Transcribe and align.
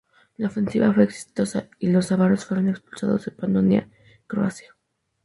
La 0.37 0.47
ofensiva 0.47 0.91
fue 0.91 1.03
exitosa 1.03 1.69
y 1.77 1.91
los 1.91 2.11
ávaros 2.11 2.45
fueron 2.45 2.69
expulsados 2.69 3.25
de 3.25 3.31
Panonia 3.33 3.87
Croacia. 4.25 4.75